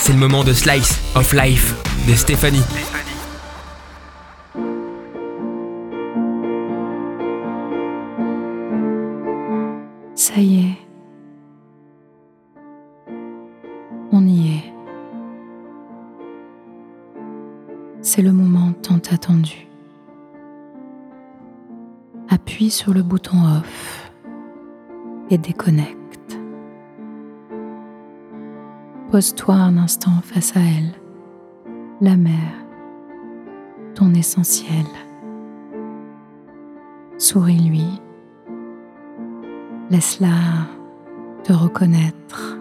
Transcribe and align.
C'est 0.00 0.12
le 0.14 0.18
moment 0.18 0.42
de 0.42 0.52
Slice 0.52 0.98
of 1.14 1.32
Life 1.34 1.74
de 2.08 2.14
Stéphanie. 2.14 2.62
Ça 10.14 10.40
y 10.40 10.60
est. 10.60 10.78
On 14.12 14.26
y 14.26 14.56
est. 14.56 14.72
C'est 18.00 18.22
le 18.22 18.32
moment 18.32 18.72
tant 18.82 19.00
attendu. 19.10 19.68
Appuie 22.30 22.70
sur 22.70 22.94
le 22.94 23.02
bouton 23.02 23.36
off 23.58 24.10
et 25.30 25.36
déconnecte. 25.36 25.97
Pose-toi 29.10 29.54
un 29.54 29.78
instant 29.78 30.20
face 30.22 30.54
à 30.54 30.60
elle, 30.60 30.92
la 32.02 32.18
mer, 32.18 32.52
ton 33.94 34.12
essentiel. 34.12 34.84
Souris-lui. 37.16 37.86
Laisse-la 39.88 40.28
te 41.42 41.54
reconnaître. 41.54 42.58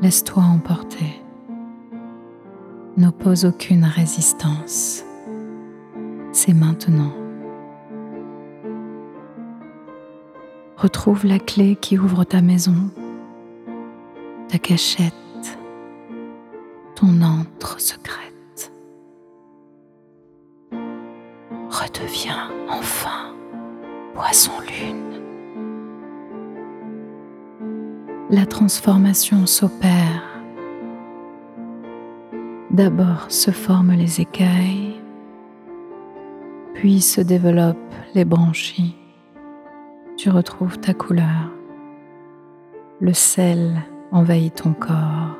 Laisse-toi 0.00 0.42
emporter. 0.42 1.22
N'oppose 2.96 3.44
aucune 3.44 3.84
résistance. 3.84 5.04
C'est 6.32 6.54
maintenant. 6.54 7.12
Retrouve 10.78 11.26
la 11.26 11.38
clé 11.38 11.76
qui 11.76 11.98
ouvre 11.98 12.24
ta 12.24 12.40
maison, 12.40 12.90
cachette, 14.58 15.58
ton 16.94 17.22
antre 17.22 17.80
secrète. 17.80 18.72
Redeviens 21.70 22.50
enfin 22.68 23.34
poisson 24.14 24.52
lune. 24.60 25.20
La 28.30 28.46
transformation 28.46 29.46
s'opère. 29.46 30.22
D'abord 32.70 33.26
se 33.28 33.50
forment 33.50 33.92
les 33.92 34.20
écailles, 34.20 35.00
puis 36.74 37.00
se 37.00 37.20
développent 37.20 37.76
les 38.14 38.24
branchies 38.24 38.96
tu 40.16 40.30
retrouves 40.30 40.78
ta 40.78 40.94
couleur. 40.94 41.50
Le 43.00 43.12
sel 43.12 43.82
envahit 44.14 44.54
ton 44.54 44.72
corps. 44.72 45.36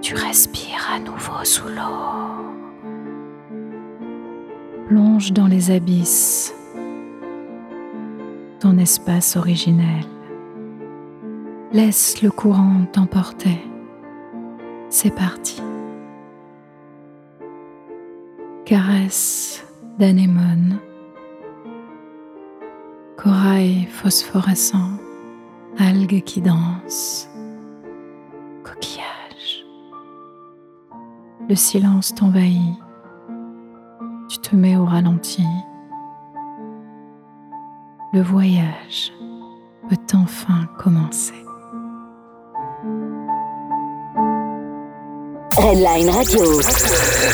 Tu 0.00 0.14
respires 0.14 0.88
à 0.90 0.98
nouveau 0.98 1.44
sous 1.44 1.68
l'eau. 1.68 2.46
Plonge 4.86 5.32
dans 5.34 5.48
les 5.48 5.70
abysses, 5.70 6.54
ton 8.60 8.78
espace 8.78 9.36
originel. 9.36 10.04
Laisse 11.72 12.22
le 12.22 12.30
courant 12.30 12.86
t'emporter. 12.90 13.60
C'est 14.88 15.14
parti. 15.14 15.60
Caresse 18.64 19.66
d'anémone 19.98 20.78
corail 23.18 23.88
phosphorescent, 23.90 24.92
algues 25.78 26.22
qui 26.22 26.40
dansent, 26.40 27.28
coquillage. 28.64 29.64
Le 31.48 31.54
silence 31.54 32.14
t'envahit, 32.14 32.76
tu 34.28 34.38
te 34.38 34.56
mets 34.56 34.76
au 34.76 34.84
ralenti. 34.84 35.44
Le 38.12 38.22
voyage 38.22 39.12
peut 39.88 39.96
enfin 40.14 40.66
commencer. 40.78 41.34
Redline 45.56 46.10
Radio. 46.10 46.60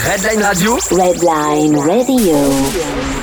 Redline 0.07 0.43
Radio 0.43 0.75
Redline 0.91 1.77
Radio. 1.79 3.14